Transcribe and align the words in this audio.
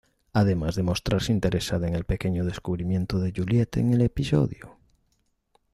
Además 0.33 0.73
de 0.73 0.81
mostrarse 0.81 1.31
interesada 1.31 1.87
en 1.87 1.93
el 1.93 2.05
pequeño 2.05 2.43
descubrimiento 2.43 3.19
de 3.19 3.33
Juliette 3.35 3.77
en 3.77 3.93
el 3.93 4.01
episodio. 4.01 4.79